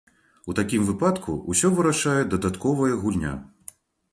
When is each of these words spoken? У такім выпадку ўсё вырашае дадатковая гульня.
У 0.51 0.53
такім 0.59 0.87
выпадку 0.87 1.35
ўсё 1.53 1.71
вырашае 1.75 2.15
дадатковая 2.33 2.91
гульня. 3.03 3.37